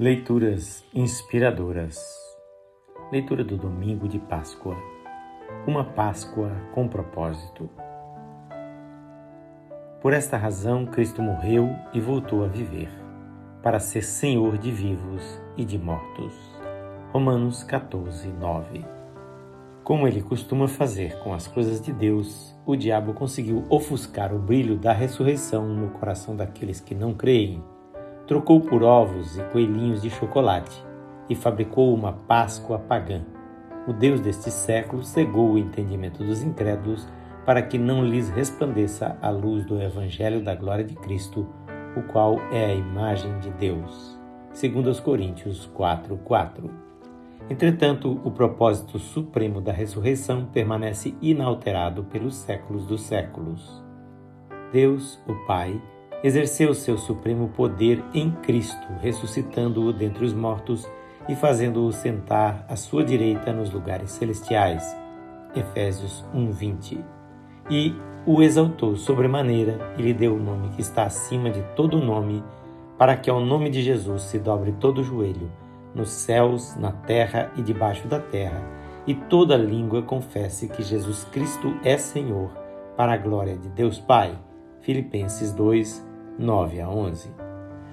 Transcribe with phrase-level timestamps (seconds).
[0.00, 2.00] Leituras inspiradoras.
[3.10, 4.76] Leitura do domingo de Páscoa.
[5.66, 7.68] Uma Páscoa com propósito.
[10.00, 12.88] Por esta razão, Cristo morreu e voltou a viver,
[13.60, 16.32] para ser Senhor de vivos e de mortos.
[17.12, 18.84] Romanos 14, 9.
[19.82, 24.76] Como ele costuma fazer com as coisas de Deus, o diabo conseguiu ofuscar o brilho
[24.76, 27.60] da ressurreição no coração daqueles que não creem
[28.28, 30.84] trocou por ovos e coelhinhos de chocolate
[31.30, 33.22] e fabricou uma Páscoa pagã.
[33.86, 37.08] O Deus deste século cegou o entendimento dos incrédulos
[37.46, 41.48] para que não lhes resplandeça a luz do Evangelho da glória de Cristo,
[41.96, 44.20] o qual é a imagem de Deus.
[44.52, 46.70] Segundo os Coríntios 4:4.
[47.48, 53.82] Entretanto, o propósito supremo da ressurreição permanece inalterado pelos séculos dos séculos.
[54.70, 55.80] Deus, o Pai,
[56.22, 60.88] exerceu seu supremo poder em Cristo, ressuscitando-o dentre os mortos
[61.28, 64.96] e fazendo-o sentar à sua direita nos lugares celestiais.
[65.54, 66.98] Efésios 1:20.
[67.70, 67.94] E
[68.26, 72.42] o exaltou sobremaneira e lhe deu o nome que está acima de todo nome,
[72.96, 75.50] para que ao nome de Jesus se dobre todo o joelho,
[75.94, 78.62] nos céus, na terra e debaixo da terra,
[79.06, 82.50] e toda língua confesse que Jesus Cristo é Senhor,
[82.96, 84.36] para a glória de Deus Pai.
[84.80, 86.07] Filipenses 2,
[86.38, 87.30] 9 a 11.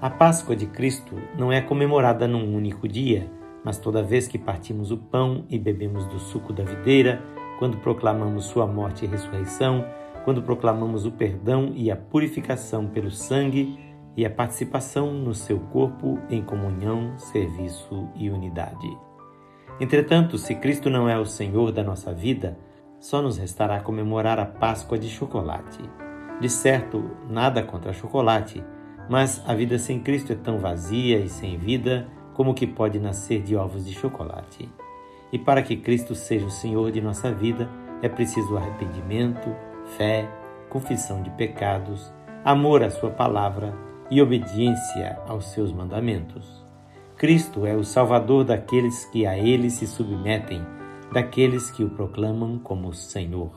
[0.00, 3.28] A Páscoa de Cristo não é comemorada num único dia,
[3.64, 7.20] mas toda vez que partimos o pão e bebemos do suco da videira,
[7.58, 9.84] quando proclamamos sua morte e ressurreição,
[10.24, 13.76] quando proclamamos o perdão e a purificação pelo sangue
[14.16, 18.96] e a participação no seu corpo em comunhão, serviço e unidade.
[19.80, 22.58] Entretanto, se Cristo não é o Senhor da nossa vida,
[23.00, 25.78] só nos restará comemorar a Páscoa de chocolate.
[26.40, 28.62] De certo, nada contra chocolate,
[29.10, 33.42] mas a vida sem Cristo é tão vazia e sem vida como que pode nascer
[33.42, 34.68] de ovos de chocolate.
[35.32, 37.68] E para que Cristo seja o Senhor de nossa vida,
[38.00, 39.52] é preciso arrependimento,
[39.96, 40.28] fé,
[40.70, 42.12] confissão de pecados,
[42.44, 43.74] amor à Sua palavra
[44.08, 46.64] e obediência aos seus mandamentos.
[47.16, 50.64] Cristo é o Salvador daqueles que a Ele se submetem,
[51.12, 53.50] daqueles que o proclamam como Senhor.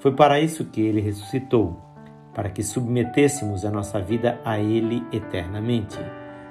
[0.00, 1.85] Foi para isso que Ele ressuscitou
[2.36, 5.98] para que submetêssemos a nossa vida a Ele eternamente.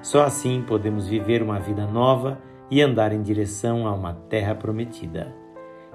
[0.01, 2.41] Só assim podemos viver uma vida nova
[2.71, 5.31] e andar em direção a uma terra prometida.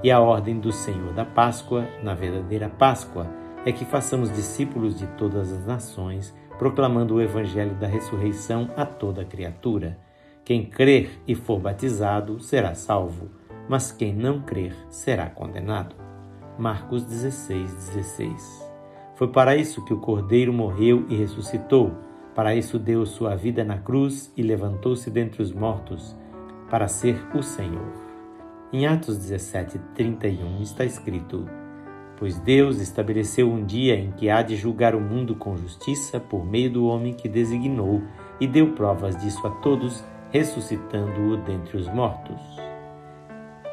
[0.00, 3.26] E a ordem do Senhor da Páscoa, na verdadeira Páscoa,
[3.66, 9.24] é que façamos discípulos de todas as nações, proclamando o Evangelho da ressurreição a toda
[9.24, 9.98] criatura.
[10.44, 13.28] Quem crer e for batizado será salvo,
[13.68, 15.96] mas quem não crer será condenado.
[16.56, 18.69] Marcos 16, 16.
[19.20, 21.92] Foi para isso que o Cordeiro morreu e ressuscitou.
[22.34, 26.16] Para isso deu sua vida na cruz e levantou-se dentre os mortos,
[26.70, 27.92] para ser o Senhor.
[28.72, 31.47] Em Atos 17, 31 está escrito:
[32.16, 36.42] Pois Deus estabeleceu um dia em que há de julgar o mundo com justiça por
[36.42, 38.00] meio do homem que designou
[38.41, 42.41] e deu provas disso a todos, ressuscitando-o dentre os mortos.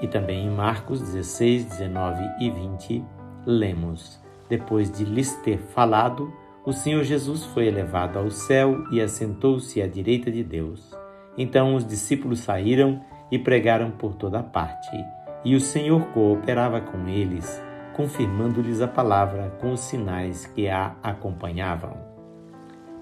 [0.02, 3.06] E também em Marcos 16, 19 e 20,
[3.46, 6.32] lemos: depois de lhes ter falado,
[6.66, 10.94] o Senhor Jesus foi elevado ao céu e assentou-se à direita de Deus.
[11.38, 14.98] Então os discípulos saíram e pregaram por toda parte,
[15.44, 17.62] e o Senhor cooperava com eles,
[17.96, 21.98] confirmando-lhes a palavra com os sinais que a acompanhavam.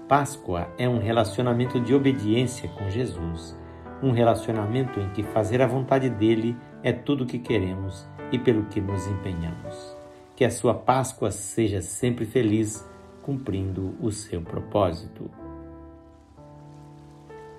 [0.08, 3.58] Páscoa é um relacionamento de obediência com Jesus,
[4.02, 8.66] um relacionamento em que fazer a vontade dele é tudo o que queremos e pelo
[8.66, 9.96] que nos empenhamos
[10.36, 12.86] que a sua Páscoa seja sempre feliz,
[13.22, 15.30] cumprindo o seu propósito.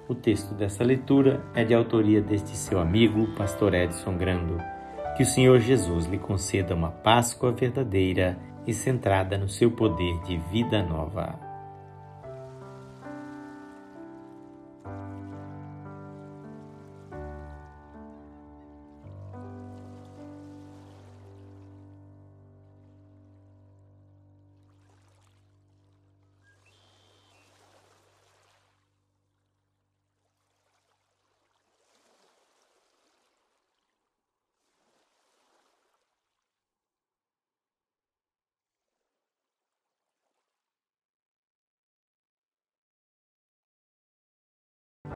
[0.07, 4.57] O texto dessa leitura é de autoria deste seu amigo, pastor Edson Grando.
[5.17, 10.37] Que o Senhor Jesus lhe conceda uma Páscoa verdadeira e centrada no seu poder de
[10.37, 11.46] vida nova.